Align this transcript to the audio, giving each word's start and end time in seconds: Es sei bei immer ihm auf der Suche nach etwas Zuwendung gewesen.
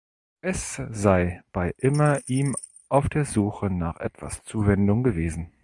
Es 0.41 0.81
sei 0.89 1.43
bei 1.53 1.75
immer 1.77 2.21
ihm 2.27 2.55
auf 2.89 3.07
der 3.07 3.23
Suche 3.23 3.69
nach 3.69 3.97
etwas 3.99 4.41
Zuwendung 4.45 5.03
gewesen. 5.03 5.53